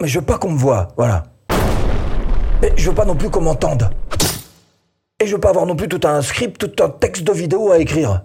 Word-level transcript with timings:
Mais 0.00 0.08
je 0.08 0.18
veux 0.18 0.24
pas 0.24 0.38
qu'on 0.38 0.50
me 0.50 0.58
voie, 0.58 0.88
voilà. 0.96 1.24
Mais 2.62 2.72
je 2.76 2.88
veux 2.88 2.94
pas 2.94 3.04
non 3.04 3.14
plus 3.14 3.30
qu'on 3.30 3.40
m'entende. 3.40 3.90
Et 5.18 5.26
je 5.26 5.34
veux 5.34 5.40
pas 5.40 5.50
avoir 5.50 5.66
non 5.66 5.76
plus 5.76 5.88
tout 5.88 6.00
un 6.04 6.22
script, 6.22 6.58
tout 6.58 6.82
un 6.82 6.88
texte 6.88 7.24
de 7.24 7.32
vidéo 7.32 7.72
à 7.72 7.78
écrire. 7.78 8.22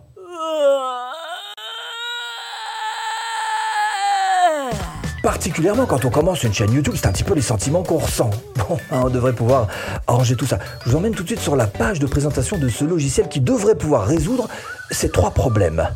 Particulièrement 5.23 5.88
quand 5.88 6.05
on 6.05 6.12
commence 6.12 6.43
une 6.43 6.54
chaîne 6.54 6.71
YouTube, 6.71 6.93
c'est 6.96 7.07
un 7.07 7.12
petit 7.12 7.23
peu 7.23 7.33
les 7.33 7.41
sentiments 7.41 7.82
qu'on 7.82 7.97
ressent. 7.97 8.29
Bon, 8.58 8.78
on 8.92 9.10
devrait 9.10 9.34
pouvoir 9.34 9.68
arranger 10.06 10.36
tout 10.36 10.46
ça. 10.46 10.60
Je 10.86 10.92
vous 10.92 10.96
emmène 10.96 11.13
tout 11.13 11.24
de 11.24 11.28
suite 11.28 11.40
sur 11.40 11.56
la 11.56 11.66
page 11.66 12.00
de 12.00 12.06
présentation 12.06 12.58
de 12.58 12.70
ce 12.70 12.86
logiciel 12.86 13.28
qui 13.28 13.42
devrait 13.42 13.76
pouvoir 13.76 14.06
résoudre 14.06 14.47
ces 14.92 15.10
trois 15.10 15.32
problèmes. 15.32 15.90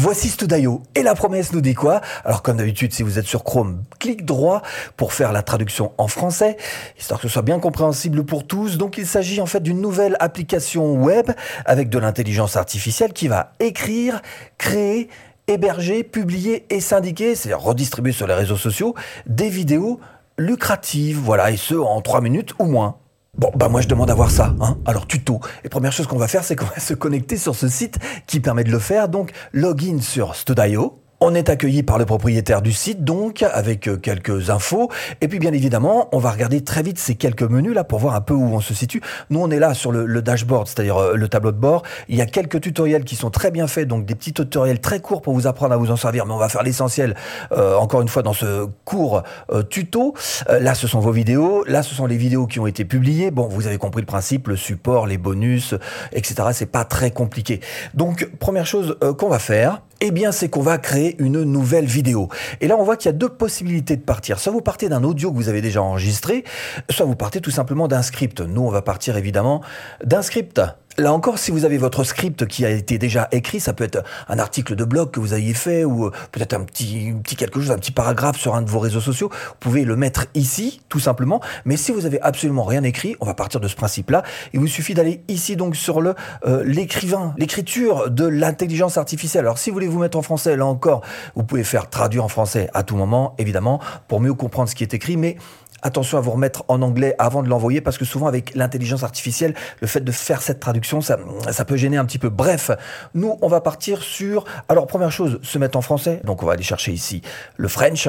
Voici 0.00 0.28
Studio. 0.28 0.84
Et 0.94 1.02
la 1.02 1.16
promesse 1.16 1.52
nous 1.52 1.60
dit 1.60 1.74
quoi? 1.74 2.00
Alors 2.24 2.42
comme 2.42 2.58
d'habitude, 2.58 2.92
si 2.92 3.02
vous 3.02 3.18
êtes 3.18 3.26
sur 3.26 3.42
Chrome, 3.42 3.82
clic 3.98 4.24
droit 4.24 4.62
pour 4.96 5.12
faire 5.12 5.32
la 5.32 5.42
traduction 5.42 5.90
en 5.98 6.06
français, 6.06 6.56
histoire 6.96 7.20
que 7.20 7.26
ce 7.26 7.32
soit 7.32 7.42
bien 7.42 7.58
compréhensible 7.58 8.24
pour 8.24 8.46
tous. 8.46 8.78
Donc 8.78 8.96
il 8.96 9.08
s'agit 9.08 9.40
en 9.40 9.46
fait 9.46 9.60
d'une 9.60 9.80
nouvelle 9.80 10.16
application 10.20 10.94
web 10.94 11.32
avec 11.64 11.88
de 11.88 11.98
l'intelligence 11.98 12.56
artificielle 12.56 13.12
qui 13.12 13.26
va 13.26 13.54
écrire, 13.58 14.22
créer, 14.56 15.08
héberger, 15.48 16.04
publier 16.04 16.64
et 16.70 16.80
syndiquer, 16.80 17.34
c'est-à-dire 17.34 17.58
redistribuer 17.58 18.12
sur 18.12 18.28
les 18.28 18.34
réseaux 18.34 18.56
sociaux, 18.56 18.94
des 19.26 19.48
vidéos 19.48 19.98
lucratives, 20.38 21.18
voilà, 21.18 21.50
et 21.50 21.56
ce 21.56 21.74
en 21.74 22.00
3 22.02 22.20
minutes 22.20 22.54
ou 22.60 22.66
moins. 22.66 22.98
Bon, 23.38 23.52
bah 23.54 23.68
moi 23.68 23.80
je 23.80 23.86
demande 23.86 24.10
à 24.10 24.14
voir 24.14 24.32
ça. 24.32 24.56
Hein 24.60 24.78
Alors 24.84 25.06
tuto. 25.06 25.40
Et 25.62 25.68
première 25.68 25.92
chose 25.92 26.08
qu'on 26.08 26.18
va 26.18 26.26
faire, 26.26 26.42
c'est 26.42 26.56
qu'on 26.56 26.66
va 26.66 26.80
se 26.80 26.92
connecter 26.92 27.36
sur 27.36 27.54
ce 27.54 27.68
site 27.68 27.98
qui 28.26 28.40
permet 28.40 28.64
de 28.64 28.72
le 28.72 28.80
faire. 28.80 29.08
Donc 29.08 29.30
login 29.52 30.00
sur 30.00 30.34
Studio. 30.34 31.00
On 31.20 31.34
est 31.34 31.48
accueilli 31.48 31.82
par 31.82 31.98
le 31.98 32.06
propriétaire 32.06 32.62
du 32.62 32.72
site, 32.72 33.02
donc, 33.02 33.42
avec 33.42 33.88
euh, 33.88 33.96
quelques 33.96 34.50
infos. 34.50 34.88
Et 35.20 35.26
puis, 35.26 35.40
bien 35.40 35.52
évidemment, 35.52 36.08
on 36.12 36.18
va 36.18 36.30
regarder 36.30 36.62
très 36.62 36.80
vite 36.84 36.96
ces 36.96 37.16
quelques 37.16 37.42
menus 37.42 37.74
là 37.74 37.82
pour 37.82 37.98
voir 37.98 38.14
un 38.14 38.20
peu 38.20 38.34
où 38.34 38.44
on 38.54 38.60
se 38.60 38.72
situe. 38.72 39.02
Nous, 39.28 39.40
on 39.40 39.50
est 39.50 39.58
là 39.58 39.74
sur 39.74 39.90
le, 39.90 40.22
dashboard, 40.22 40.68
c'est-à-dire 40.68 40.96
euh, 40.96 41.14
le 41.16 41.26
tableau 41.26 41.50
de 41.50 41.56
bord. 41.56 41.82
Il 42.08 42.14
y 42.14 42.20
a 42.20 42.26
quelques 42.26 42.60
tutoriels 42.60 43.02
qui 43.02 43.16
sont 43.16 43.30
très 43.30 43.50
bien 43.50 43.66
faits, 43.66 43.88
donc 43.88 44.04
des 44.04 44.14
petits 44.14 44.32
tutoriels 44.32 44.80
très 44.80 45.00
courts 45.00 45.20
pour 45.20 45.34
vous 45.34 45.48
apprendre 45.48 45.74
à 45.74 45.76
vous 45.76 45.90
en 45.90 45.96
servir. 45.96 46.24
Mais 46.24 46.34
on 46.34 46.38
va 46.38 46.48
faire 46.48 46.62
l'essentiel, 46.62 47.16
euh, 47.50 47.74
encore 47.74 48.00
une 48.00 48.08
fois, 48.08 48.22
dans 48.22 48.32
ce 48.32 48.68
cours 48.84 49.24
tuto. 49.70 50.14
là, 50.48 50.76
ce 50.76 50.86
sont 50.86 51.00
vos 51.00 51.10
vidéos. 51.10 51.64
Là, 51.66 51.82
ce 51.82 51.96
sont 51.96 52.06
les 52.06 52.16
vidéos 52.16 52.46
qui 52.46 52.60
ont 52.60 52.68
été 52.68 52.84
publiées. 52.84 53.32
Bon, 53.32 53.48
vous 53.48 53.66
avez 53.66 53.78
compris 53.78 54.02
le 54.02 54.06
principe, 54.06 54.46
le 54.46 54.56
support, 54.56 55.08
les 55.08 55.18
bonus, 55.18 55.74
etc. 56.12 56.50
C'est 56.52 56.66
pas 56.70 56.84
très 56.84 57.10
compliqué. 57.10 57.58
Donc, 57.94 58.30
première 58.38 58.66
chose 58.66 58.96
qu'on 59.18 59.28
va 59.28 59.40
faire, 59.40 59.82
eh 60.00 60.10
bien, 60.10 60.32
c'est 60.32 60.48
qu'on 60.48 60.62
va 60.62 60.78
créer 60.78 61.16
une 61.18 61.42
nouvelle 61.42 61.86
vidéo. 61.86 62.28
Et 62.60 62.68
là, 62.68 62.76
on 62.76 62.84
voit 62.84 62.96
qu'il 62.96 63.06
y 63.06 63.14
a 63.14 63.16
deux 63.16 63.28
possibilités 63.28 63.96
de 63.96 64.02
partir. 64.02 64.38
Soit 64.38 64.52
vous 64.52 64.60
partez 64.60 64.88
d'un 64.88 65.04
audio 65.04 65.30
que 65.30 65.36
vous 65.36 65.48
avez 65.48 65.60
déjà 65.60 65.82
enregistré, 65.82 66.44
soit 66.90 67.06
vous 67.06 67.16
partez 67.16 67.40
tout 67.40 67.50
simplement 67.50 67.88
d'un 67.88 68.02
script. 68.02 68.40
Nous, 68.40 68.62
on 68.62 68.70
va 68.70 68.82
partir 68.82 69.16
évidemment 69.16 69.62
d'un 70.04 70.22
script. 70.22 70.60
Là 71.00 71.12
encore, 71.12 71.38
si 71.38 71.52
vous 71.52 71.64
avez 71.64 71.78
votre 71.78 72.02
script 72.02 72.48
qui 72.48 72.64
a 72.64 72.70
été 72.70 72.98
déjà 72.98 73.28
écrit, 73.30 73.60
ça 73.60 73.72
peut 73.72 73.84
être 73.84 74.02
un 74.28 74.40
article 74.40 74.74
de 74.74 74.82
blog 74.82 75.12
que 75.12 75.20
vous 75.20 75.32
ayez 75.32 75.54
fait 75.54 75.84
ou 75.84 76.06
euh, 76.06 76.10
peut-être 76.32 76.54
un 76.54 76.64
petit, 76.64 77.14
quelque 77.36 77.60
chose, 77.60 77.70
un 77.70 77.78
petit 77.78 77.92
paragraphe 77.92 78.36
sur 78.36 78.56
un 78.56 78.62
de 78.62 78.68
vos 78.68 78.80
réseaux 78.80 79.00
sociaux. 79.00 79.30
Vous 79.30 79.54
pouvez 79.60 79.84
le 79.84 79.94
mettre 79.94 80.26
ici, 80.34 80.80
tout 80.88 80.98
simplement. 80.98 81.40
Mais 81.64 81.76
si 81.76 81.92
vous 81.92 82.04
avez 82.04 82.20
absolument 82.20 82.64
rien 82.64 82.82
écrit, 82.82 83.14
on 83.20 83.26
va 83.26 83.34
partir 83.34 83.60
de 83.60 83.68
ce 83.68 83.76
principe-là. 83.76 84.24
Il 84.52 84.58
vous 84.58 84.66
suffit 84.66 84.94
d'aller 84.94 85.22
ici 85.28 85.54
donc 85.54 85.76
sur 85.76 86.00
le 86.00 86.16
euh, 86.48 86.64
l'écrivain, 86.64 87.32
l'écriture 87.38 88.10
de 88.10 88.26
l'intelligence 88.26 88.98
artificielle. 88.98 89.44
Alors 89.44 89.58
si 89.58 89.70
vous 89.70 89.74
voulez 89.74 89.86
vous 89.86 90.00
mettre 90.00 90.18
en 90.18 90.22
français, 90.22 90.56
là 90.56 90.66
encore, 90.66 91.02
vous 91.36 91.44
pouvez 91.44 91.62
faire 91.62 91.88
traduire 91.90 92.24
en 92.24 92.28
français 92.28 92.70
à 92.74 92.82
tout 92.82 92.96
moment, 92.96 93.36
évidemment, 93.38 93.78
pour 94.08 94.20
mieux 94.20 94.34
comprendre 94.34 94.68
ce 94.68 94.74
qui 94.74 94.82
est 94.82 94.94
écrit. 94.94 95.16
Mais 95.16 95.36
attention 95.82 96.18
à 96.18 96.20
vous 96.20 96.30
remettre 96.30 96.64
en 96.68 96.82
anglais 96.82 97.14
avant 97.18 97.42
de 97.42 97.48
l'envoyer 97.48 97.80
parce 97.80 97.98
que 97.98 98.04
souvent 98.04 98.26
avec 98.26 98.54
l'intelligence 98.54 99.02
artificielle, 99.02 99.54
le 99.80 99.86
fait 99.86 100.00
de 100.00 100.12
faire 100.12 100.42
cette 100.42 100.60
traduction, 100.60 101.00
ça, 101.00 101.18
ça 101.50 101.64
peut 101.64 101.76
gêner 101.76 101.96
un 101.96 102.04
petit 102.04 102.18
peu. 102.18 102.28
Bref, 102.28 102.70
nous, 103.14 103.38
on 103.42 103.48
va 103.48 103.60
partir 103.60 104.02
sur... 104.02 104.44
Alors, 104.68 104.86
première 104.86 105.12
chose, 105.12 105.38
se 105.42 105.58
mettre 105.58 105.78
en 105.78 105.82
français. 105.82 106.20
Donc, 106.24 106.42
on 106.42 106.46
va 106.46 106.52
aller 106.52 106.62
chercher 106.62 106.92
ici 106.92 107.22
le 107.56 107.68
French. 107.68 108.08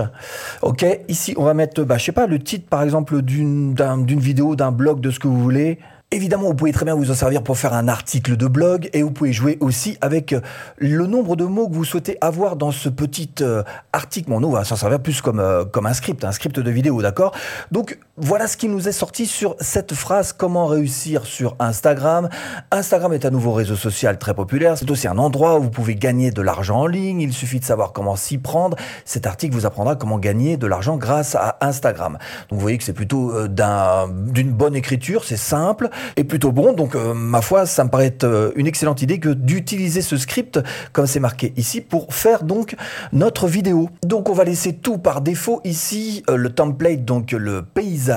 OK 0.62 0.86
Ici, 1.08 1.34
on 1.38 1.44
va 1.44 1.54
mettre, 1.54 1.84
bah, 1.84 1.98
je 1.98 2.06
sais 2.06 2.12
pas, 2.12 2.28
le 2.28 2.40
titre, 2.40 2.68
par 2.70 2.84
exemple, 2.84 3.22
d'une 3.22 3.76
vidéo, 4.20 4.56
d'un 4.56 4.72
blog, 4.72 5.02
de 5.02 5.12
ce 5.12 5.20
que 5.20 5.28
vous 5.28 5.40
voulez. 5.40 5.80
Évidemment, 6.12 6.48
vous 6.48 6.56
pouvez 6.56 6.72
très 6.72 6.86
bien 6.86 6.96
vous 6.96 7.12
en 7.12 7.14
servir 7.14 7.44
pour 7.44 7.56
faire 7.56 7.74
un 7.74 7.88
article 7.88 8.36
de 8.36 8.48
blog 8.48 8.90
et 8.94 9.04
vous 9.04 9.12
pouvez 9.12 9.32
jouer 9.32 9.60
aussi 9.60 9.96
avec 10.02 10.34
euh, 10.34 10.42
le 10.78 11.06
nombre 11.06 11.36
de 11.36 11.46
mots 11.46 11.70
que 11.70 11.76
vous 11.76 11.86
souhaitez 11.86 12.18
avoir 12.20 12.56
dans 12.56 12.72
ce 12.72 12.90
petit 12.90 13.30
euh, 13.42 13.62
article. 13.94 14.32
Bon, 14.32 14.40
nous, 14.40 14.48
on 14.48 14.54
va 14.54 14.64
s'en 14.64 14.76
servir 14.76 15.00
plus 15.02 15.22
comme, 15.22 15.40
euh, 15.40 15.66
comme 15.66 15.86
un 15.86 15.94
script, 15.94 16.26
un 16.26 16.32
script 16.32 16.60
de 16.60 16.72
vidéo, 16.72 17.00
d'accord? 17.04 17.36
Donc, 17.70 18.00
voilà 18.22 18.48
ce 18.48 18.58
qui 18.58 18.68
nous 18.68 18.88
est 18.88 18.94
sorti 18.94 19.26
sur 19.26 19.56
cette 19.60 19.94
phrase 19.94 20.34
comment 20.34 20.66
réussir 20.68 21.26
sur 21.26 21.56
Instagram. 21.60 22.30
Instagram 22.72 23.14
est 23.14 23.26
un 23.26 23.30
nouveau 23.30 23.54
réseau 23.54 23.76
social 23.76 24.18
très 24.18 24.34
populaire. 24.34 24.78
C'est 24.78 24.90
aussi 24.92 25.08
un 25.08 25.18
endroit 25.18 25.58
où 25.60 25.64
vous 25.64 25.70
pouvez 25.70 25.96
gagner 25.96 26.32
de 26.32 26.42
l'argent 26.42 26.82
en 26.82 26.88
ligne. 26.88 27.22
Il 27.22 27.34
suffit 27.34 27.60
de 27.60 27.66
savoir 27.66 27.94
comment 27.94 28.16
s'y 28.16 28.38
prendre. 28.38 28.78
Cet 29.06 29.26
article 29.26 29.56
vous 29.56 29.66
apprendra 29.66 29.96
comment 29.96 30.20
gagner 30.20 30.58
de 30.58 30.68
l'argent 30.68 30.98
grâce 30.98 31.36
à 31.36 31.58
Instagram. 31.62 32.18
Donc, 32.50 32.58
vous 32.58 32.60
voyez 32.60 32.78
que 32.78 32.84
c'est 32.84 32.94
plutôt 32.94 33.48
d'une 33.48 34.52
bonne 34.52 34.76
écriture, 34.76 35.24
c'est 35.24 35.38
simple 35.38 35.90
est 36.16 36.24
plutôt 36.24 36.52
bon. 36.52 36.74
Donc, 36.74 36.96
euh, 36.96 37.14
ma 37.14 37.42
foi, 37.42 37.66
ça 37.66 37.84
me 37.84 37.90
paraît 37.90 38.08
être 38.08 38.24
euh, 38.24 38.52
une 38.56 38.68
excellente 38.68 39.02
idée 39.02 39.20
que 39.20 39.30
d'utiliser 39.30 40.02
ce 40.02 40.18
script, 40.18 40.60
comme 40.94 41.08
c'est 41.08 41.20
marqué 41.20 41.54
ici, 41.58 41.82
pour 41.82 42.14
faire 42.14 42.44
donc 42.44 42.76
notre 43.14 43.48
vidéo. 43.48 43.90
Donc, 44.04 44.30
on 44.30 44.34
va 44.34 44.44
laisser 44.44 44.74
tout 44.74 44.98
par 44.98 45.22
défaut 45.22 45.62
ici, 45.64 46.24
euh, 46.30 46.36
le 46.36 46.50
template, 46.50 47.06
donc 47.06 47.32
le 47.32 47.62
paysage, 47.62 48.09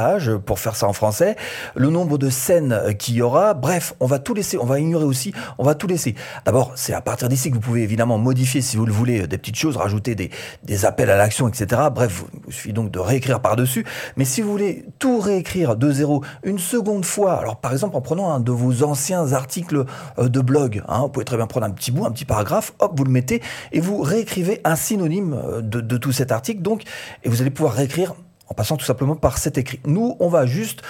pour 0.44 0.58
faire 0.58 0.76
ça 0.76 0.86
en 0.86 0.92
français, 0.92 1.36
le 1.74 1.90
nombre 1.90 2.18
de 2.18 2.30
scènes 2.30 2.94
qu'il 2.98 3.14
y 3.14 3.22
aura. 3.22 3.54
Bref, 3.54 3.94
on 4.00 4.06
va 4.06 4.18
tout 4.18 4.34
laisser. 4.34 4.58
On 4.58 4.64
va 4.64 4.80
ignorer 4.80 5.04
aussi. 5.04 5.32
On 5.58 5.64
va 5.64 5.74
tout 5.74 5.86
laisser. 5.86 6.14
D'abord, 6.44 6.72
c'est 6.74 6.94
à 6.94 7.00
partir 7.00 7.28
d'ici 7.28 7.50
que 7.50 7.54
vous 7.54 7.60
pouvez 7.60 7.82
évidemment 7.82 8.18
modifier, 8.18 8.60
si 8.60 8.76
vous 8.76 8.86
le 8.86 8.92
voulez, 8.92 9.26
des 9.26 9.38
petites 9.38 9.56
choses, 9.56 9.76
rajouter 9.76 10.14
des, 10.14 10.84
appels 10.84 11.10
à 11.10 11.16
l'action, 11.16 11.48
etc. 11.48 11.82
Bref, 11.94 12.24
il 12.46 12.52
suffit 12.52 12.72
donc 12.72 12.90
de 12.90 12.98
réécrire 12.98 13.40
par-dessus. 13.40 13.84
Mais 14.16 14.24
si 14.24 14.40
vous 14.40 14.50
voulez 14.50 14.86
tout 14.98 15.20
réécrire 15.20 15.76
de 15.76 15.90
zéro 15.92 16.24
une 16.42 16.58
seconde 16.58 17.04
fois, 17.04 17.34
alors 17.34 17.56
par 17.56 17.72
exemple 17.72 17.96
en 17.96 18.00
prenant 18.00 18.32
un 18.32 18.40
de 18.40 18.50
vos 18.50 18.82
anciens 18.82 19.32
articles 19.32 19.84
euh, 20.18 20.28
de 20.28 20.40
blog. 20.40 20.82
Hein, 20.88 21.00
vous 21.02 21.08
pouvez 21.08 21.24
très 21.24 21.36
bien 21.36 21.46
prendre 21.46 21.66
un 21.66 21.70
petit 21.70 21.92
bout, 21.92 22.04
un 22.04 22.10
petit 22.10 22.24
paragraphe, 22.24 22.72
hop, 22.78 22.92
vous 22.96 23.04
le 23.04 23.10
mettez 23.10 23.42
et 23.72 23.80
vous 23.80 24.00
réécrivez 24.02 24.60
un 24.64 24.76
synonyme 24.76 25.34
euh, 25.34 25.60
de, 25.60 25.96
tout 25.96 26.12
cet 26.12 26.32
article. 26.32 26.62
Donc, 26.62 26.82
et 27.22 27.28
vous 27.28 27.40
allez 27.40 27.50
pouvoir 27.50 27.74
réécrire 27.74 28.14
en 28.48 28.54
passant 28.54 28.76
tout 28.76 28.84
simplement 28.84 29.16
par 29.16 29.38
cet 29.38 29.58
écrit. 29.58 29.80
Nous, 29.86 30.16
on 30.20 30.28
va 30.28 30.46
juste 30.46 30.82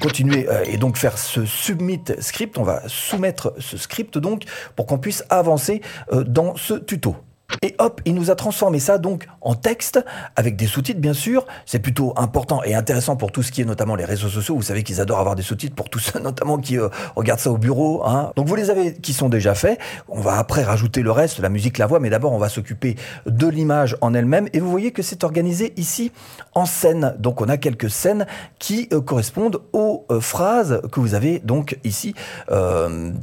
continuer 0.00 0.48
euh, 0.48 0.64
et 0.66 0.76
donc 0.76 0.96
faire 0.96 1.18
ce 1.18 1.44
submit 1.44 2.02
script. 2.20 2.58
On 2.58 2.62
va 2.62 2.82
soumettre 2.88 3.54
ce 3.58 3.76
script 3.76 4.18
donc 4.18 4.44
pour 4.76 4.86
qu'on 4.86 4.98
puisse 4.98 5.24
avancer 5.30 5.80
dans 6.12 6.56
ce 6.56 6.74
tuto. 6.74 7.16
Et 7.62 7.74
hop, 7.78 8.00
il 8.04 8.14
nous 8.14 8.30
a 8.30 8.36
transformé 8.36 8.78
ça 8.78 8.98
donc 8.98 9.26
en 9.40 9.54
texte 9.54 10.02
avec 10.36 10.56
des 10.56 10.66
sous-titres 10.66 11.00
bien 11.00 11.12
sûr. 11.12 11.46
C'est 11.66 11.78
plutôt 11.78 12.14
important 12.16 12.62
et 12.62 12.74
intéressant 12.74 13.16
pour 13.16 13.32
tout 13.32 13.42
ce 13.42 13.52
qui 13.52 13.60
est 13.60 13.64
notamment 13.64 13.96
les 13.96 14.04
réseaux 14.04 14.28
sociaux. 14.28 14.56
Vous 14.56 14.62
savez 14.62 14.82
qu'ils 14.82 15.00
adorent 15.00 15.20
avoir 15.20 15.34
des 15.34 15.42
sous-titres 15.42 15.74
pour 15.74 15.90
tous 15.90 15.98
ceux 16.12 16.20
notamment 16.20 16.58
qui 16.58 16.78
euh, 16.78 16.88
regardent 17.16 17.40
ça 17.40 17.50
au 17.50 17.58
bureau. 17.58 18.02
Hein. 18.06 18.32
Donc 18.36 18.46
vous 18.46 18.54
les 18.54 18.70
avez 18.70 18.94
qui 18.94 19.12
sont 19.12 19.28
déjà 19.28 19.54
faits. 19.54 19.78
On 20.08 20.20
va 20.20 20.38
après 20.38 20.62
rajouter 20.62 21.02
le 21.02 21.10
reste, 21.10 21.38
la 21.40 21.48
musique, 21.48 21.78
la 21.78 21.86
voix, 21.86 22.00
mais 22.00 22.10
d'abord 22.10 22.32
on 22.32 22.38
va 22.38 22.48
s'occuper 22.48 22.96
de 23.26 23.46
l'image 23.46 23.96
en 24.00 24.14
elle-même. 24.14 24.48
Et 24.52 24.60
vous 24.60 24.70
voyez 24.70 24.92
que 24.92 25.02
c'est 25.02 25.24
organisé 25.24 25.72
ici 25.76 26.12
en 26.54 26.66
scènes. 26.66 27.14
Donc 27.18 27.40
on 27.40 27.48
a 27.48 27.56
quelques 27.56 27.90
scènes 27.90 28.26
qui 28.58 28.88
euh, 28.92 29.00
correspondent 29.00 29.60
aux 29.72 30.06
euh, 30.10 30.20
phrases 30.20 30.80
que 30.92 31.00
vous 31.00 31.14
avez 31.14 31.40
donc 31.40 31.78
ici, 31.84 32.14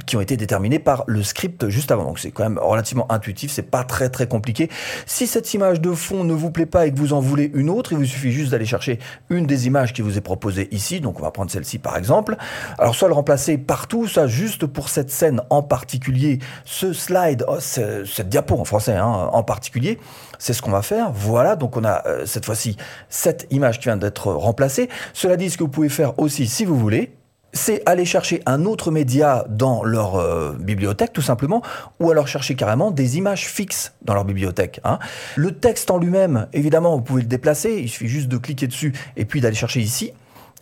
qui 0.06 0.16
ont 0.16 0.20
été 0.20 0.36
déterminées 0.36 0.78
par 0.78 1.04
le 1.06 1.22
script 1.22 1.68
juste 1.68 1.90
avant. 1.90 2.04
Donc 2.04 2.18
c'est 2.18 2.30
quand 2.30 2.42
même 2.42 2.58
relativement 2.58 3.10
intuitif. 3.10 3.50
C'est 3.50 3.62
pas 3.62 3.84
très 3.84 4.08
très 4.08 4.17
compliqué. 4.26 4.68
Si 5.06 5.26
cette 5.26 5.52
image 5.54 5.80
de 5.80 5.92
fond 5.92 6.24
ne 6.24 6.34
vous 6.34 6.50
plaît 6.50 6.66
pas 6.66 6.86
et 6.86 6.92
que 6.92 6.98
vous 6.98 7.12
en 7.12 7.20
voulez 7.20 7.50
une 7.54 7.70
autre, 7.70 7.92
il 7.92 7.98
vous 7.98 8.04
suffit 8.04 8.32
juste 8.32 8.50
d'aller 8.50 8.66
chercher 8.66 8.98
une 9.30 9.46
des 9.46 9.66
images 9.66 9.92
qui 9.92 10.02
vous 10.02 10.18
est 10.18 10.22
proposée 10.22 10.68
ici. 10.70 11.00
Donc 11.00 11.18
on 11.20 11.22
va 11.22 11.30
prendre 11.30 11.50
celle-ci 11.50 11.78
par 11.78 11.96
exemple. 11.96 12.36
Alors 12.78 12.94
soit 12.94 13.08
le 13.08 13.14
remplacer 13.14 13.58
partout, 13.58 14.06
ça 14.06 14.26
juste 14.26 14.66
pour 14.66 14.88
cette 14.88 15.10
scène 15.10 15.42
en 15.50 15.62
particulier, 15.62 16.38
ce 16.64 16.92
slide, 16.92 17.44
oh, 17.48 17.60
cette 17.60 18.28
diapo 18.28 18.58
en 18.58 18.64
français 18.64 18.96
hein, 18.96 19.30
en 19.32 19.42
particulier, 19.42 19.98
c'est 20.38 20.52
ce 20.52 20.62
qu'on 20.62 20.70
va 20.70 20.82
faire. 20.82 21.10
Voilà, 21.12 21.56
donc 21.56 21.76
on 21.76 21.84
a 21.84 22.06
euh, 22.06 22.26
cette 22.26 22.44
fois-ci 22.44 22.76
cette 23.08 23.46
image 23.50 23.78
qui 23.78 23.84
vient 23.84 23.96
d'être 23.96 24.32
remplacée. 24.32 24.88
Cela 25.12 25.36
dit, 25.36 25.50
ce 25.50 25.58
que 25.58 25.64
vous 25.64 25.68
pouvez 25.68 25.88
faire 25.88 26.18
aussi 26.18 26.46
si 26.46 26.64
vous 26.64 26.78
voulez, 26.78 27.17
c'est 27.52 27.82
aller 27.86 28.04
chercher 28.04 28.42
un 28.46 28.64
autre 28.64 28.90
média 28.90 29.44
dans 29.48 29.82
leur 29.82 30.16
euh, 30.16 30.52
bibliothèque, 30.58 31.12
tout 31.12 31.22
simplement, 31.22 31.62
ou 32.00 32.10
alors 32.10 32.28
chercher 32.28 32.54
carrément 32.54 32.90
des 32.90 33.16
images 33.16 33.46
fixes 33.46 33.92
dans 34.02 34.14
leur 34.14 34.24
bibliothèque. 34.24 34.80
Hein. 34.84 34.98
Le 35.36 35.52
texte 35.52 35.90
en 35.90 35.98
lui-même, 35.98 36.46
évidemment, 36.52 36.96
vous 36.96 37.02
pouvez 37.02 37.22
le 37.22 37.28
déplacer, 37.28 37.78
il 37.80 37.88
suffit 37.88 38.08
juste 38.08 38.28
de 38.28 38.36
cliquer 38.36 38.66
dessus 38.66 38.92
et 39.16 39.24
puis 39.24 39.40
d'aller 39.40 39.56
chercher 39.56 39.80
ici. 39.80 40.12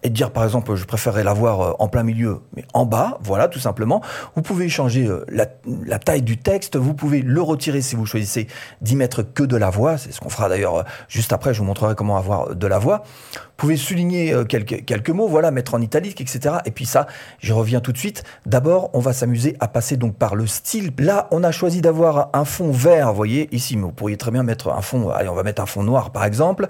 Et 0.02 0.10
dire 0.10 0.30
par 0.30 0.44
exemple 0.44 0.74
je 0.74 0.84
préférerais 0.84 1.24
l'avoir 1.24 1.60
euh, 1.60 1.72
en 1.78 1.88
plein 1.88 2.02
milieu 2.02 2.40
mais 2.54 2.64
en 2.74 2.84
bas, 2.84 3.18
voilà 3.22 3.48
tout 3.48 3.58
simplement. 3.58 4.02
Vous 4.34 4.42
pouvez 4.42 4.68
changer 4.68 5.06
euh, 5.06 5.24
la, 5.28 5.98
taille 5.98 6.22
du 6.22 6.38
texte, 6.38 6.76
vous 6.76 6.94
pouvez 6.94 7.22
le 7.22 7.40
retirer 7.40 7.80
si 7.80 7.96
vous 7.96 8.06
choisissez 8.06 8.46
d'y 8.80 8.96
mettre 8.96 9.22
que 9.22 9.42
de 9.42 9.56
la 9.56 9.70
voix, 9.70 9.98
c'est 9.98 10.12
ce 10.12 10.20
qu'on 10.20 10.28
fera 10.28 10.48
d'ailleurs 10.48 10.76
euh, 10.76 10.82
juste 11.08 11.32
après, 11.32 11.54
je 11.54 11.60
vous 11.60 11.64
montrerai 11.64 11.94
comment 11.94 12.16
avoir 12.16 12.54
de 12.54 12.66
la 12.66 12.78
voix. 12.78 13.02
Vous 13.34 13.62
pouvez 13.62 13.76
souligner 13.78 14.34
quelques, 14.46 14.84
quelques 14.84 15.08
mots, 15.08 15.28
voilà, 15.28 15.50
mettre 15.50 15.72
en 15.72 15.80
italique, 15.80 16.20
etc. 16.20 16.56
Et 16.66 16.70
puis 16.70 16.84
ça, 16.84 17.06
je 17.38 17.54
reviens 17.54 17.80
tout 17.80 17.90
de 17.90 17.96
suite. 17.96 18.22
D'abord, 18.44 18.90
on 18.92 19.00
va 19.00 19.14
s'amuser 19.14 19.56
à 19.60 19.68
passer 19.68 19.96
donc 19.96 20.14
par 20.16 20.34
le 20.34 20.46
style. 20.46 20.92
Là, 20.98 21.26
on 21.30 21.42
a 21.42 21.52
choisi 21.52 21.80
d'avoir 21.80 22.28
un 22.34 22.44
fond 22.44 22.70
vert, 22.70 23.08
vous 23.08 23.16
voyez, 23.16 23.48
ici, 23.52 23.78
mais 23.78 23.84
vous 23.84 23.92
pourriez 23.92 24.18
très 24.18 24.30
bien 24.30 24.42
mettre 24.42 24.68
un 24.68 24.82
fond, 24.82 25.08
allez, 25.08 25.30
on 25.30 25.34
va 25.34 25.42
mettre 25.42 25.62
un 25.62 25.66
fond 25.66 25.82
noir 25.82 26.10
par 26.10 26.26
exemple, 26.26 26.68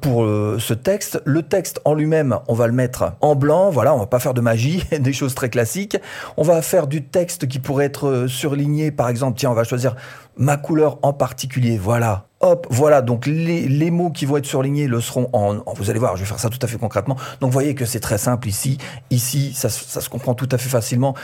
pour 0.00 0.24
ce 0.24 0.72
texte. 0.72 1.20
Le 1.26 1.42
texte 1.42 1.82
en 1.84 1.92
lui-même, 1.92 2.38
on 2.48 2.54
va 2.54 2.61
le 2.66 2.72
mettre 2.72 3.12
en 3.20 3.34
blanc, 3.34 3.70
voilà, 3.70 3.94
on 3.94 3.98
va 3.98 4.06
pas 4.06 4.18
faire 4.18 4.34
de 4.34 4.40
magie, 4.40 4.84
des 5.00 5.12
choses 5.12 5.34
très 5.34 5.48
classiques. 5.48 5.96
On 6.36 6.42
va 6.42 6.62
faire 6.62 6.86
du 6.86 7.02
texte 7.02 7.48
qui 7.48 7.58
pourrait 7.58 7.86
être 7.86 8.08
euh, 8.08 8.28
surligné, 8.28 8.90
par 8.90 9.08
exemple, 9.08 9.38
tiens, 9.38 9.50
on 9.50 9.54
va 9.54 9.64
choisir 9.64 9.96
ma 10.36 10.56
couleur 10.56 10.98
en 11.02 11.12
particulier, 11.12 11.78
voilà. 11.78 12.26
Hop, 12.40 12.66
voilà, 12.70 13.02
donc 13.02 13.26
les, 13.26 13.90
mots 13.92 14.10
qui 14.10 14.26
vont 14.26 14.36
être 14.36 14.46
surlignés 14.46 14.88
le 14.88 15.00
seront 15.00 15.28
en, 15.32 15.62
Vous 15.76 15.90
allez 15.90 16.00
voir, 16.00 16.16
je 16.16 16.22
vais 16.22 16.28
faire 16.28 16.40
ça 16.40 16.48
tout 16.48 16.58
à 16.60 16.66
fait 16.66 16.76
concrètement. 16.76 17.16
Donc 17.40 17.52
voyez 17.52 17.76
que 17.76 17.84
c'est 17.84 18.00
très 18.00 18.18
simple 18.18 18.48
ici. 18.48 18.78
Ici, 19.10 19.52
ça, 19.54 19.68
se 19.68 20.08
comprend 20.08 20.34
tout 20.34 20.48
à 20.50 20.58
fait 20.58 20.68
facilement. 20.68 21.14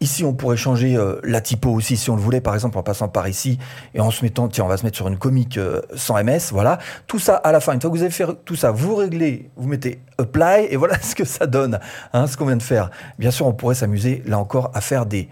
Ici, 0.00 0.24
on 0.24 0.34
pourrait 0.34 0.56
changer 0.56 0.96
euh, 0.96 1.20
la 1.24 1.40
typo 1.40 1.70
aussi 1.70 1.96
si 1.96 2.10
on 2.10 2.16
le 2.16 2.22
voulait, 2.22 2.40
par 2.40 2.54
exemple 2.54 2.76
en 2.78 2.82
passant 2.82 3.08
par 3.08 3.28
ici 3.28 3.58
et 3.94 4.00
en 4.00 4.10
se 4.10 4.24
mettant, 4.24 4.48
tiens, 4.48 4.64
on 4.64 4.68
va 4.68 4.76
se 4.76 4.84
mettre 4.84 4.96
sur 4.96 5.08
une 5.08 5.18
comique 5.18 5.56
euh, 5.56 5.80
sans 5.94 6.22
MS, 6.22 6.50
voilà. 6.50 6.78
Tout 7.06 7.18
ça 7.18 7.36
à 7.36 7.52
la 7.52 7.60
fin, 7.60 7.72
une 7.72 7.80
fois 7.80 7.90
que 7.90 7.96
vous 7.96 8.02
avez 8.02 8.10
fait 8.10 8.26
tout 8.44 8.56
ça, 8.56 8.70
vous 8.70 8.96
réglez, 8.96 9.50
vous 9.56 9.68
mettez 9.68 10.00
apply 10.18 10.66
et 10.70 10.76
voilà 10.76 10.98
ce 11.02 11.14
que 11.14 11.24
ça 11.24 11.46
donne, 11.46 11.78
hein, 12.12 12.26
ce 12.26 12.36
qu'on 12.36 12.46
vient 12.46 12.56
de 12.56 12.62
faire. 12.62 12.90
Bien 13.18 13.30
sûr, 13.30 13.46
on 13.46 13.52
pourrait 13.52 13.74
s'amuser 13.74 14.22
là 14.26 14.38
encore 14.38 14.70
à 14.74 14.80
faire 14.80 15.06
des 15.06 15.28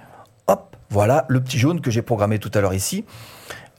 hop, 0.46 0.76
voilà 0.90 1.24
le 1.28 1.40
petit 1.42 1.58
jaune 1.58 1.80
que 1.80 1.90
j'ai 1.90 2.02
programmé 2.02 2.38
tout 2.38 2.50
à 2.54 2.60
l'heure 2.60 2.74
ici 2.74 3.04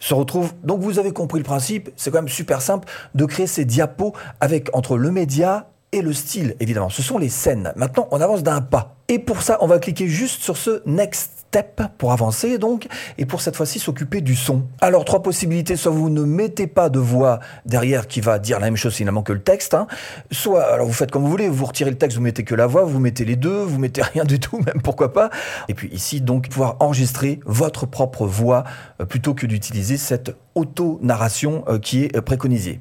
se 0.03 0.13
retrouve. 0.13 0.53
Donc 0.63 0.81
vous 0.81 1.00
avez 1.00 1.13
compris 1.13 1.39
le 1.39 1.45
principe, 1.45 1.89
c'est 1.95 2.12
quand 2.12 2.18
même 2.18 2.27
super 2.27 2.62
simple 2.62 2.89
de 3.15 3.24
créer 3.24 3.47
ces 3.47 3.63
diapos 3.63 4.13
avec 4.41 4.69
entre 4.75 4.97
le 4.97 5.12
média 5.12 5.68
et 5.94 6.01
le 6.01 6.12
style, 6.12 6.56
évidemment. 6.60 6.90
Ce 6.90 7.01
sont 7.01 7.18
les 7.18 7.30
scènes. 7.30 7.72
Maintenant, 7.78 8.07
on 8.12 8.19
avance 8.19 8.44
d'un 8.44 8.60
pas. 8.60 8.98
Et 9.07 9.19
pour 9.19 9.42
ça, 9.44 9.57
on 9.62 9.68
va 9.68 9.80
cliquer 9.80 10.07
juste 10.07 10.42
sur 10.42 10.57
ce 10.57 10.81
Next 10.86 11.45
Step 11.48 11.84
pour 12.00 12.12
avancer, 12.12 12.57
donc, 12.57 12.88
et 13.19 13.28
pour 13.28 13.42
cette 13.42 13.56
fois-ci 13.56 13.78
s'occuper 13.78 14.22
du 14.22 14.36
son. 14.36 14.63
Alors, 14.81 15.06
trois 15.06 15.22
possibilités. 15.22 15.75
Soit 15.75 15.92
vous 15.92 16.10
ne 16.10 16.24
mettez 16.24 16.66
pas 16.66 16.90
de 16.90 16.98
voix 16.98 17.40
derrière 17.68 18.07
qui 18.07 18.22
va 18.22 18.40
dire 18.40 18.60
la 18.60 18.66
même 18.66 18.75
chose 18.75 18.95
finalement 18.95 19.22
que 19.22 19.34
le 19.34 19.42
texte. 19.44 19.75
Hein. 19.75 19.86
Soit, 20.31 20.63
alors 20.63 20.88
vous 20.88 20.94
faites 20.94 21.12
comme 21.12 21.22
vous 21.22 21.30
voulez, 21.30 21.50
vous 21.50 21.66
retirez 21.66 21.92
le 21.92 21.98
texte, 21.98 22.18
vous 22.18 22.24
mettez 22.24 22.44
que 22.44 22.56
la 22.56 22.66
voix, 22.66 22.86
vous 22.86 23.00
mettez 23.00 23.24
les 23.24 23.36
deux, 23.36 23.62
vous 23.62 23.78
mettez 23.78 24.01
rien 24.13 24.24
du 24.24 24.40
tout, 24.40 24.57
même 24.57 24.81
pourquoi 24.84 25.13
pas. 25.13 25.30
Et 25.68 25.75
puis 25.75 25.90
ici, 25.90 26.22
donc, 26.22 26.50
pouvoir 26.50 26.78
enregistrer 26.80 27.40
votre 27.45 27.86
propre 27.86 28.25
voix 28.25 28.63
euh, 29.00 29.06
plutôt 29.06 29.36
que 29.36 29.45
d'utiliser 29.45 29.98
cette 29.98 30.36
auto-narration 30.56 31.66
euh, 31.68 31.78
qui 31.78 32.06
est 32.06 32.18
euh, 32.18 32.22
préconisée. 32.22 32.80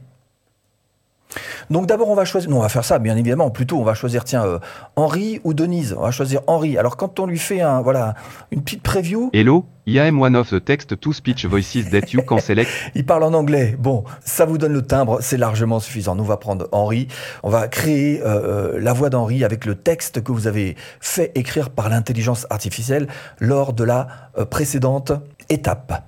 Donc 1.71 1.87
d'abord 1.87 2.09
on 2.11 2.15
va 2.15 2.25
choisir, 2.25 2.51
non 2.51 2.59
on 2.59 2.63
va 2.63 2.69
faire 2.69 2.85
ça 2.85 2.99
bien 2.99 3.17
évidemment, 3.17 3.51
plutôt 3.51 3.79
on 3.79 3.85
va 3.85 3.95
choisir 3.95 4.25
tiens 4.25 4.45
euh, 4.45 4.59
Henri 4.97 5.41
ou 5.45 5.55
Denise, 5.55 5.95
on 5.99 6.03
va 6.03 6.11
choisir 6.11 6.41
Henri. 6.47 6.79
Alors 6.79 6.97
quand 6.97 7.21
on 7.21 7.27
lui 7.27 7.39
fait 7.39 7.61
un 7.61 7.81
voilà 7.81 8.15
une 8.51 8.63
petite 8.63 8.83
preview. 8.83 9.31
Hello, 9.33 9.65
I 9.87 9.99
am 10.01 10.21
one 10.21 10.37
of 10.37 10.51
the 10.51 10.63
text 10.63 10.99
to 11.01 11.13
speech 11.13 11.45
voices 11.47 11.91
that 11.91 12.13
you 12.13 12.23
can 12.23 12.39
select. 12.39 12.71
Il 12.95 13.07
parle 13.07 13.25
en 13.25 13.33
anglais. 13.33 13.77
Bon, 13.79 14.05
ça 14.25 14.45
vous 14.45 14.59
donne 14.59 14.73
le 14.73 14.83
timbre, 14.83 15.19
c'est 15.21 15.37
largement 15.39 15.81
suffisant. 15.81 16.15
Nous 16.15 16.25
on 16.25 16.27
va 16.27 16.37
prendre 16.37 16.69
Henri, 16.73 17.09
on 17.43 17.51
va 17.51 17.69
créer 17.69 18.21
euh, 18.21 18.75
euh, 18.75 18.81
la 18.81 18.93
voix 18.93 19.11
d'Henri 19.11 19.45
avec 19.45 19.65
le 19.65 19.75
texte 19.75 20.23
que 20.23 20.33
vous 20.33 20.47
avez 20.47 20.77
fait 21.01 21.33
écrire 21.35 21.71
par 21.71 21.89
l'intelligence 21.89 22.47
artificielle 22.51 23.09
lors 23.41 23.73
de 23.73 23.85
la 23.85 24.09
précédente 24.51 25.13
étape. 25.49 26.05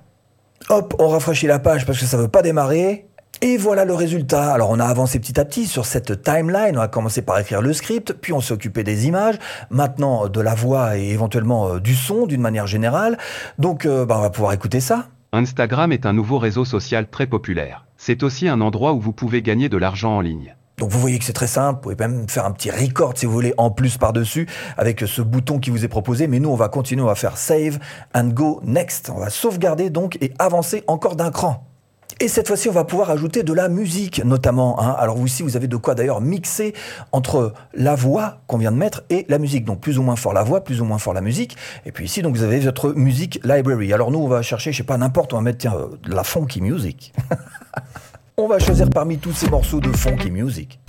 Hop, 0.69 0.95
on 0.99 1.09
rafraîchit 1.09 1.47
la 1.47 1.59
page 1.59 1.85
parce 1.85 1.99
que 1.99 2.05
ça 2.05 2.17
veut 2.17 2.27
pas 2.27 2.41
démarrer. 2.41 3.05
Et 3.41 3.57
voilà 3.57 3.85
le 3.85 3.93
résultat. 3.93 4.53
Alors 4.53 4.69
on 4.69 4.79
a 4.79 4.85
avancé 4.85 5.19
petit 5.19 5.39
à 5.39 5.45
petit 5.45 5.67
sur 5.67 5.85
cette 5.85 6.23
timeline. 6.23 6.77
On 6.77 6.81
a 6.81 6.87
commencé 6.87 7.21
par 7.21 7.37
écrire 7.39 7.61
le 7.61 7.73
script, 7.73 8.13
puis 8.13 8.33
on 8.33 8.41
s'est 8.41 8.53
occupé 8.53 8.83
des 8.83 9.07
images, 9.07 9.35
maintenant 9.69 10.27
de 10.27 10.41
la 10.41 10.55
voix 10.55 10.97
et 10.97 11.09
éventuellement 11.09 11.67
euh, 11.67 11.79
du 11.79 11.95
son 11.95 12.25
d'une 12.25 12.41
manière 12.41 12.67
générale. 12.67 13.17
Donc 13.59 13.85
euh, 13.85 14.05
bah, 14.05 14.15
on 14.17 14.21
va 14.21 14.29
pouvoir 14.29 14.53
écouter 14.53 14.79
ça. 14.79 15.07
Instagram 15.33 15.91
est 15.91 16.05
un 16.05 16.13
nouveau 16.13 16.39
réseau 16.39 16.63
social 16.63 17.07
très 17.09 17.27
populaire. 17.27 17.85
C'est 17.97 18.23
aussi 18.23 18.47
un 18.47 18.61
endroit 18.61 18.93
où 18.93 18.99
vous 18.99 19.13
pouvez 19.13 19.41
gagner 19.41 19.67
de 19.67 19.77
l'argent 19.77 20.17
en 20.17 20.21
ligne. 20.21 20.55
Donc 20.77 20.89
vous 20.89 20.99
voyez 20.99 21.19
que 21.19 21.25
c'est 21.25 21.33
très 21.33 21.47
simple, 21.47 21.77
vous 21.77 21.81
pouvez 21.83 21.95
même 21.95 22.27
faire 22.27 22.45
un 22.45 22.51
petit 22.51 22.69
record 22.69 23.13
si 23.15 23.25
vous 23.25 23.31
voulez 23.31 23.53
en 23.57 23.71
plus 23.71 23.97
par-dessus 23.97 24.47
avec 24.77 25.01
ce 25.01 25.21
bouton 25.21 25.59
qui 25.59 25.69
vous 25.69 25.85
est 25.85 25.89
proposé, 25.89 26.27
mais 26.27 26.39
nous 26.39 26.49
on 26.49 26.55
va 26.55 26.67
continuer, 26.67 27.01
on 27.01 27.07
va 27.07 27.15
faire 27.15 27.37
save 27.37 27.79
and 28.13 28.29
go 28.29 28.59
next. 28.63 29.09
On 29.09 29.19
va 29.19 29.29
sauvegarder 29.29 29.89
donc 29.89 30.17
et 30.21 30.33
avancer 30.37 30.83
encore 30.87 31.15
d'un 31.15 31.31
cran. 31.31 31.65
Et 32.21 32.29
cette 32.29 32.47
fois-ci, 32.47 32.69
on 32.69 32.71
va 32.71 32.85
pouvoir 32.85 33.09
ajouter 33.09 33.43
de 33.43 33.51
la 33.51 33.67
musique, 33.67 34.23
notamment. 34.23 34.81
Hein. 34.81 34.95
Alors 34.97 35.17
vous 35.17 35.25
aussi, 35.25 35.43
vous 35.43 35.57
avez 35.57 35.67
de 35.67 35.75
quoi 35.75 35.95
d'ailleurs 35.95 36.21
mixer 36.21 36.73
entre 37.11 37.53
la 37.73 37.95
voix 37.95 38.37
qu'on 38.47 38.57
vient 38.57 38.71
de 38.71 38.77
mettre 38.77 39.03
et 39.09 39.25
la 39.27 39.37
musique. 39.37 39.65
Donc 39.65 39.81
plus 39.81 39.99
ou 39.99 40.03
moins 40.03 40.15
fort 40.15 40.33
la 40.33 40.43
voix, 40.43 40.63
plus 40.63 40.79
ou 40.79 40.85
moins 40.85 40.97
fort 40.97 41.13
la 41.13 41.21
musique. 41.21 41.57
Et 41.85 41.91
puis 41.91 42.05
ici, 42.05 42.21
donc 42.21 42.35
vous 42.35 42.43
avez 42.43 42.59
votre 42.59 42.93
music 42.93 43.41
library. 43.43 43.91
Alors 43.91 44.11
nous, 44.11 44.19
on 44.19 44.27
va 44.29 44.41
chercher, 44.41 44.71
je 44.71 44.77
sais 44.77 44.83
pas, 44.83 44.97
n'importe, 44.97 45.33
on 45.33 45.37
va 45.37 45.41
mettre 45.43 45.57
tiens, 45.57 45.75
de 46.03 46.15
la 46.15 46.23
funky 46.23 46.61
music. 46.61 47.13
on 48.37 48.47
va 48.47 48.59
choisir 48.59 48.89
parmi 48.89 49.17
tous 49.17 49.33
ces 49.33 49.49
morceaux 49.49 49.81
de 49.81 49.91
funky 49.91 50.31
music. 50.31 50.79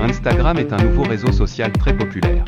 Instagram 0.00 0.56
est 0.56 0.72
un 0.72 0.78
nouveau 0.78 1.02
réseau 1.02 1.32
social 1.32 1.70
très 1.72 1.94
populaire. 1.94 2.44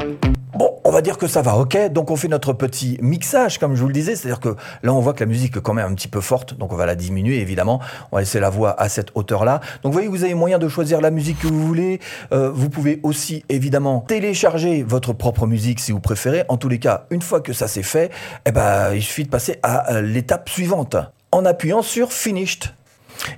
Bon, 0.55 0.77
on 0.85 0.91
va 0.91 1.01
dire 1.01 1.17
que 1.17 1.27
ça 1.27 1.41
va, 1.41 1.57
ok. 1.57 1.91
Donc 1.93 2.11
on 2.11 2.17
fait 2.17 2.29
notre 2.29 2.53
petit 2.53 2.99
mixage, 3.01 3.59
comme 3.59 3.75
je 3.75 3.81
vous 3.81 3.87
le 3.87 3.95
disais, 3.95 4.17
c'est-à-dire 4.17 4.41
que 4.41 4.57
là 4.83 4.93
on 4.93 5.01
voit 5.01 5.15
que 5.15 5.21
la 5.21 5.27
musique 5.27 5.57
est 5.57 5.61
quand 5.61 5.73
même 5.73 5.91
un 5.91 5.95
petit 5.95 6.09
peu 6.09 6.21
forte, 6.21 6.55
donc 6.55 6.73
on 6.73 6.77
va 6.77 6.85
la 6.85 6.95
diminuer 6.95 7.41
évidemment. 7.41 7.81
On 8.11 8.17
va 8.17 8.21
laisser 8.21 8.39
la 8.39 8.51
voix 8.51 8.79
à 8.79 8.91
cette 8.91 9.09
hauteur-là. 9.15 9.61
Donc 9.83 9.93
vous 9.93 9.99
voyez, 9.99 10.09
vous 10.09 10.25
avez 10.25 10.35
moyen 10.35 10.59
de 10.59 10.69
choisir 10.69 11.01
la 11.01 11.11
musique 11.11 11.39
que 11.39 11.47
vous 11.47 11.67
voulez. 11.67 12.01
Euh, 12.33 12.51
vous 12.51 12.69
pouvez 12.69 13.01
aussi 13.03 13.45
évidemment 13.49 14.01
télécharger 14.01 14.83
votre 14.83 15.15
propre 15.15 15.47
musique 15.47 15.81
si 15.81 15.91
vous 15.91 16.01
préférez. 16.01 16.45
En 16.49 16.59
tous 16.59 16.69
les 16.69 16.79
cas, 16.79 17.07
une 17.11 17.23
fois 17.23 17.41
que 17.41 17.55
ça 17.55 17.67
c'est 17.67 17.83
fait, 17.83 18.11
eh 18.45 18.53
ben 18.53 18.93
il 18.95 19.03
suffit 19.03 19.25
de 19.25 19.31
passer 19.31 19.59
à 19.63 19.95
euh, 19.95 20.03
l'étape 20.03 20.51
suivante 20.51 20.97
en 21.31 21.47
appuyant 21.47 21.81
sur 21.81 22.13
Finished. 22.13 22.65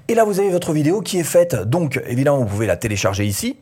Et 0.09 0.15
là, 0.15 0.25
vous 0.25 0.39
avez 0.41 0.51
votre 0.51 0.73
vidéo 0.73 1.01
qui 1.01 1.19
est 1.19 1.25
faite. 1.25 1.55
Donc, 1.55 2.01
évidemment, 2.07 2.39
vous 2.39 2.47
pouvez 2.47 2.67
la 2.67 2.77
télécharger 2.77 3.25
ici. 3.25 3.57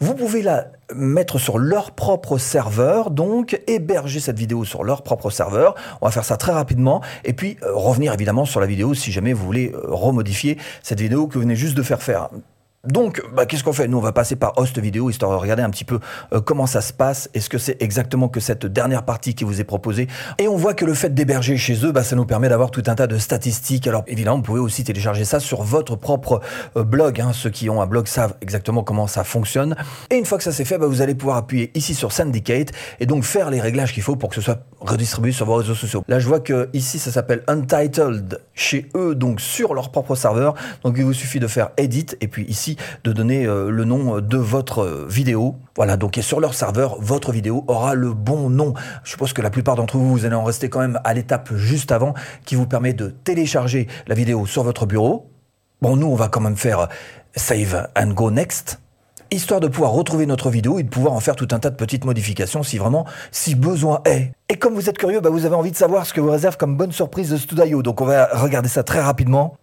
Vous 0.00 0.14
pouvez 0.14 0.42
la 0.42 0.66
mettre 0.94 1.38
sur 1.38 1.58
leur 1.58 1.92
propre 1.92 2.38
serveur, 2.38 3.10
donc 3.10 3.60
héberger 3.66 4.20
cette 4.20 4.38
vidéo 4.38 4.64
sur 4.64 4.84
leur 4.84 5.02
propre 5.02 5.30
serveur. 5.30 5.74
On 6.00 6.06
va 6.06 6.12
faire 6.12 6.24
ça 6.24 6.36
très 6.36 6.52
rapidement. 6.52 7.00
Et 7.24 7.32
puis, 7.32 7.56
euh, 7.62 7.72
revenir 7.74 8.12
évidemment 8.12 8.44
sur 8.44 8.60
la 8.60 8.66
vidéo 8.66 8.94
si 8.94 9.12
jamais 9.12 9.32
vous 9.32 9.44
voulez 9.44 9.72
euh, 9.72 9.80
remodifier 9.86 10.58
cette 10.82 11.00
vidéo 11.00 11.26
que 11.26 11.34
vous 11.34 11.40
venez 11.40 11.56
juste 11.56 11.76
de 11.76 11.82
faire 11.82 12.02
faire. 12.02 12.28
Donc, 12.86 13.22
bah, 13.34 13.46
qu'est-ce 13.46 13.64
qu'on 13.64 13.72
fait? 13.72 13.88
Nous, 13.88 13.98
on 13.98 14.02
va 14.02 14.12
passer 14.12 14.36
par 14.36 14.58
host 14.58 14.78
vidéo, 14.78 15.10
histoire 15.10 15.30
de 15.32 15.36
regarder 15.36 15.62
un 15.62 15.70
petit 15.70 15.84
peu 15.84 16.00
euh, 16.32 16.40
comment 16.40 16.66
ça 16.66 16.80
se 16.80 16.92
passe. 16.92 17.30
Est-ce 17.34 17.48
que 17.48 17.58
c'est 17.58 17.80
exactement 17.82 18.28
que 18.28 18.40
cette 18.40 18.66
dernière 18.66 19.04
partie 19.04 19.34
qui 19.34 19.44
vous 19.44 19.60
est 19.60 19.64
proposée? 19.64 20.06
Et 20.38 20.48
on 20.48 20.56
voit 20.56 20.74
que 20.74 20.84
le 20.84 20.94
fait 20.94 21.14
d'héberger 21.14 21.56
chez 21.56 21.84
eux, 21.84 21.92
bah, 21.92 22.04
ça 22.04 22.16
nous 22.16 22.26
permet 22.26 22.48
d'avoir 22.48 22.70
tout 22.70 22.82
un 22.86 22.94
tas 22.94 23.06
de 23.06 23.18
statistiques. 23.18 23.86
Alors, 23.86 24.04
évidemment, 24.06 24.36
vous 24.36 24.42
pouvez 24.42 24.60
aussi 24.60 24.84
télécharger 24.84 25.24
ça 25.24 25.40
sur 25.40 25.62
votre 25.62 25.96
propre 25.96 26.40
euh, 26.76 26.84
blog. 26.84 27.20
Hein. 27.20 27.32
Ceux 27.32 27.50
qui 27.50 27.70
ont 27.70 27.80
un 27.80 27.86
blog 27.86 28.06
savent 28.06 28.34
exactement 28.40 28.82
comment 28.82 29.06
ça 29.06 29.24
fonctionne. 29.24 29.76
Et 30.10 30.16
une 30.16 30.26
fois 30.26 30.38
que 30.38 30.44
ça 30.44 30.52
c'est 30.52 30.64
fait, 30.64 30.78
bah, 30.78 30.86
vous 30.86 31.02
allez 31.02 31.14
pouvoir 31.14 31.36
appuyer 31.38 31.70
ici 31.74 31.94
sur 31.94 32.12
Syndicate 32.12 32.72
et 33.00 33.06
donc 33.06 33.24
faire 33.24 33.50
les 33.50 33.60
réglages 33.60 33.92
qu'il 33.92 34.02
faut 34.02 34.16
pour 34.16 34.28
que 34.28 34.34
ce 34.34 34.40
soit 34.40 34.60
redistribué 34.80 35.32
sur 35.32 35.46
vos 35.46 35.56
réseaux 35.56 35.74
sociaux. 35.74 36.04
Là, 36.08 36.18
je 36.18 36.28
vois 36.28 36.40
que 36.40 36.68
ici, 36.72 36.98
ça 36.98 37.10
s'appelle 37.10 37.42
Untitled 37.46 38.40
chez 38.54 38.88
eux, 38.94 39.14
donc 39.14 39.40
sur 39.40 39.74
leur 39.74 39.90
propre 39.90 40.14
serveur. 40.14 40.54
Donc, 40.82 40.94
il 40.98 41.04
vous 41.04 41.12
suffit 41.12 41.40
de 41.40 41.46
faire 41.46 41.70
Edit 41.76 42.06
et 42.20 42.28
puis 42.28 42.44
ici, 42.44 42.73
de 43.04 43.12
donner 43.12 43.46
euh, 43.46 43.70
le 43.70 43.84
nom 43.84 44.20
de 44.20 44.36
votre 44.36 45.06
vidéo. 45.08 45.56
Voilà, 45.76 45.96
donc 45.96 46.18
et 46.18 46.22
sur 46.22 46.40
leur 46.40 46.54
serveur, 46.54 46.96
votre 47.00 47.32
vidéo 47.32 47.64
aura 47.68 47.94
le 47.94 48.12
bon 48.12 48.50
nom. 48.50 48.74
Je 49.02 49.10
suppose 49.10 49.32
que 49.32 49.42
la 49.42 49.50
plupart 49.50 49.76
d'entre 49.76 49.96
vous, 49.96 50.10
vous 50.10 50.24
allez 50.24 50.34
en 50.34 50.44
rester 50.44 50.68
quand 50.68 50.80
même 50.80 51.00
à 51.04 51.14
l'étape 51.14 51.54
juste 51.54 51.92
avant 51.92 52.14
qui 52.44 52.54
vous 52.54 52.66
permet 52.66 52.92
de 52.92 53.08
télécharger 53.08 53.88
la 54.06 54.14
vidéo 54.14 54.46
sur 54.46 54.62
votre 54.62 54.86
bureau. 54.86 55.30
Bon, 55.82 55.96
nous, 55.96 56.06
on 56.06 56.14
va 56.14 56.28
quand 56.28 56.40
même 56.40 56.56
faire 56.56 56.88
Save 57.36 57.88
and 57.96 58.08
Go 58.08 58.30
Next 58.30 58.78
histoire 59.34 59.60
de 59.60 59.68
pouvoir 59.68 59.92
retrouver 59.92 60.26
notre 60.26 60.50
vidéo 60.50 60.78
et 60.78 60.82
de 60.82 60.88
pouvoir 60.88 61.14
en 61.14 61.20
faire 61.20 61.36
tout 61.36 61.48
un 61.50 61.58
tas 61.58 61.70
de 61.70 61.76
petites 61.76 62.04
modifications 62.04 62.62
si 62.62 62.78
vraiment, 62.78 63.04
si 63.30 63.54
besoin 63.54 64.00
est. 64.04 64.32
Et 64.48 64.56
comme 64.56 64.74
vous 64.74 64.88
êtes 64.88 64.98
curieux, 64.98 65.20
bah, 65.20 65.30
vous 65.30 65.44
avez 65.44 65.54
envie 65.54 65.72
de 65.72 65.76
savoir 65.76 66.06
ce 66.06 66.14
que 66.14 66.20
vous 66.20 66.30
réserve 66.30 66.56
comme 66.56 66.76
bonne 66.76 66.92
surprise 66.92 67.30
de 67.30 67.36
Studio. 67.36 67.82
Donc 67.82 68.00
on 68.00 68.04
va 68.04 68.26
regarder 68.32 68.68
ça 68.68 68.82
très 68.82 69.00
rapidement. 69.00 69.56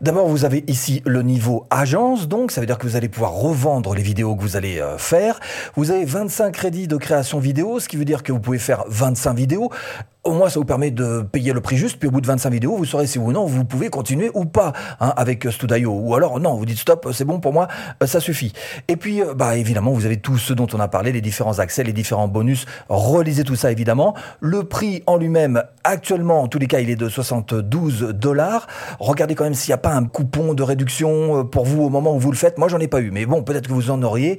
D'abord, 0.00 0.28
vous 0.28 0.44
avez 0.44 0.64
ici 0.66 1.02
le 1.04 1.22
niveau 1.22 1.66
agence, 1.70 2.28
donc 2.28 2.50
ça 2.50 2.60
veut 2.60 2.66
dire 2.66 2.78
que 2.78 2.86
vous 2.86 2.96
allez 2.96 3.08
pouvoir 3.08 3.32
revendre 3.32 3.94
les 3.94 4.02
vidéos 4.02 4.34
que 4.36 4.42
vous 4.42 4.56
allez 4.56 4.80
euh, 4.80 4.98
faire. 4.98 5.40
Vous 5.76 5.90
avez 5.90 6.04
25 6.04 6.52
crédits 6.52 6.88
de 6.88 6.96
création 6.96 7.38
vidéo, 7.38 7.80
ce 7.80 7.88
qui 7.88 7.96
veut 7.96 8.04
dire 8.04 8.22
que 8.22 8.32
vous 8.32 8.40
pouvez 8.40 8.58
faire 8.58 8.84
25 8.88 9.34
vidéos. 9.34 9.70
Au 10.22 10.32
moins, 10.32 10.50
ça 10.50 10.60
vous 10.60 10.66
permet 10.66 10.90
de 10.90 11.22
payer 11.22 11.52
le 11.52 11.62
prix 11.62 11.78
juste, 11.78 11.98
puis 11.98 12.08
au 12.08 12.10
bout 12.10 12.20
de 12.20 12.26
25 12.26 12.50
vidéos, 12.50 12.76
vous 12.76 12.84
saurez 12.84 13.06
si 13.06 13.18
ou 13.18 13.32
non 13.32 13.46
vous 13.46 13.64
pouvez 13.64 13.88
continuer 13.88 14.30
ou 14.34 14.44
pas 14.44 14.72
hein, 15.00 15.14
avec 15.16 15.50
Studio. 15.50 15.92
Ou 15.92 16.14
alors, 16.14 16.38
non, 16.40 16.56
vous 16.56 16.66
dites 16.66 16.78
stop, 16.78 17.08
c'est 17.12 17.24
bon 17.24 17.40
pour 17.40 17.54
moi, 17.54 17.68
euh, 18.02 18.06
ça 18.06 18.20
suffit. 18.20 18.52
Et 18.88 18.96
puis, 18.96 19.22
euh, 19.22 19.32
bah, 19.34 19.56
évidemment, 19.56 19.92
vous 19.92 20.04
avez 20.04 20.18
tout 20.18 20.36
ce 20.36 20.52
dont 20.52 20.66
on 20.74 20.80
a 20.80 20.88
parlé, 20.88 21.12
les 21.12 21.22
différents 21.22 21.58
accès, 21.58 21.84
les 21.84 21.94
différents 21.94 22.28
bonus. 22.28 22.66
Relisez 22.90 23.44
tout 23.44 23.56
ça, 23.56 23.72
évidemment. 23.72 24.14
Le 24.40 24.64
prix 24.64 25.02
en 25.06 25.16
lui-même, 25.16 25.62
actuellement, 25.84 26.42
en 26.42 26.48
tous 26.48 26.58
les 26.58 26.66
cas, 26.66 26.80
il 26.80 26.90
est 26.90 26.96
de 26.96 27.08
72 27.08 28.14
dollars. 28.14 28.66
Regardez 28.98 29.34
quand 29.34 29.44
même 29.44 29.54
s'il 29.54 29.70
n'y 29.70 29.74
a 29.74 29.78
pas 29.78 29.94
un 29.94 30.04
coupon 30.04 30.52
de 30.52 30.62
réduction 30.62 31.40
euh, 31.40 31.44
pour 31.44 31.64
vous 31.64 31.82
au 31.82 31.88
moment 31.88 32.14
où 32.14 32.18
vous 32.18 32.30
le 32.30 32.36
faites. 32.36 32.58
Moi, 32.58 32.68
j'en 32.68 32.78
ai 32.78 32.88
pas 32.88 33.00
eu, 33.00 33.10
mais 33.10 33.24
bon, 33.24 33.42
peut-être 33.42 33.68
que 33.68 33.72
vous 33.72 33.90
en 33.90 34.02
auriez. 34.02 34.38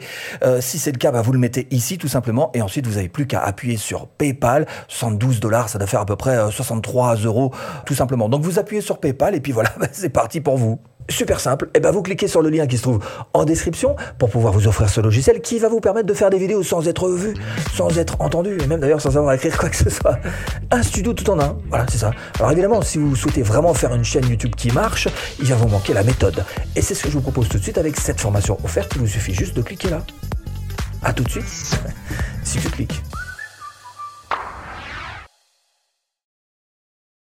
si 0.60 0.78
c'est 0.78 0.92
le 0.92 1.00
cas, 1.00 1.12
bah, 1.12 1.24
vous 1.24 1.34
le 1.34 1.40
mettez 1.40 1.68
ici, 1.72 1.98
tout 1.98 2.08
simplement. 2.08 2.52
Et 2.54 2.62
ensuite, 2.62 2.86
vous 2.86 2.96
n'avez 2.96 3.10
plus 3.10 3.26
qu'à 3.26 3.42
appuyer 3.42 3.78
sur 3.78 4.08
PayPal. 4.08 4.68
72 4.88 5.40
dollars, 5.40 5.70
ça 5.72 5.80
doit 5.80 5.88
faire 5.88 6.02
à 6.02 6.06
peu 6.06 6.16
près 6.16 6.52
63 6.52 7.16
euros, 7.16 7.52
tout 7.86 7.96
simplement. 7.96 8.30
Donc, 8.30 8.44
vous 8.44 8.60
appuyez 8.60 8.82
sur 8.82 8.98
PayPal 8.98 9.36
et 9.36 9.40
puis 9.40 9.52
voilà, 9.52 9.72
bah, 9.80 9.88
c'est 9.92 10.10
parti 10.10 10.42
pour 10.42 10.58
vous. 10.58 10.80
Super 11.10 11.40
simple, 11.40 11.66
et 11.74 11.78
eh 11.78 11.80
ben 11.80 11.92
vous 11.92 12.04
cliquez 12.04 12.28
sur 12.28 12.42
le 12.42 12.50
lien 12.50 12.68
qui 12.68 12.78
se 12.78 12.84
trouve 12.84 13.04
en 13.34 13.44
description 13.44 13.96
pour 14.18 14.30
pouvoir 14.30 14.54
vous 14.54 14.68
offrir 14.68 14.88
ce 14.88 15.02
logiciel 15.02 15.42
qui 15.42 15.60
va 15.60 15.68
vous 15.68 15.82
permettre 15.82 16.06
de 16.06 16.14
faire 16.14 16.30
des 16.30 16.38
vidéos 16.38 16.64
sans 16.64 16.88
être 16.88 17.10
vu, 17.10 17.34
sans 17.74 17.98
être 17.98 18.16
entendu, 18.20 18.58
et 18.62 18.68
même 18.68 18.80
d'ailleurs 18.80 19.02
sans 19.02 19.18
avoir 19.18 19.32
à 19.32 19.36
écrire 19.36 19.58
quoi 19.58 19.68
que 19.70 19.76
ce 19.76 19.90
soit. 19.90 20.20
Un 20.70 20.84
studio 20.84 21.14
tout 21.14 21.30
en 21.32 21.40
un, 21.40 21.58
voilà 21.70 21.86
c'est 21.90 21.98
ça. 21.98 22.12
Alors 22.40 22.52
évidemment, 22.52 22.82
si 22.82 22.98
vous 22.98 23.16
souhaitez 23.16 23.42
vraiment 23.42 23.74
faire 23.74 23.94
une 23.94 24.06
chaîne 24.06 24.30
YouTube 24.30 24.56
qui 24.56 24.72
marche, 24.72 25.10
il 25.40 25.48
va 25.48 25.56
vous 25.56 25.68
manquer 25.68 25.94
la 25.94 26.04
méthode. 26.04 26.46
Et 26.76 26.82
c'est 26.82 26.94
ce 26.94 27.04
que 27.04 27.10
je 27.10 27.16
vous 27.16 27.22
propose 27.22 27.50
tout 27.50 27.58
de 27.58 27.64
suite 27.64 27.80
avec 27.80 27.98
cette 27.98 28.22
formation 28.22 28.58
offerte, 28.64 28.94
il 28.96 29.02
vous 29.02 29.08
suffit 29.08 29.34
juste 29.34 29.56
de 29.56 29.64
cliquer 29.64 29.90
là. 29.90 30.04
A 31.04 31.12
tout 31.12 31.24
de 31.24 31.30
suite, 31.30 31.46
si 32.44 32.60
tu 32.60 32.70
cliques. 32.70 33.02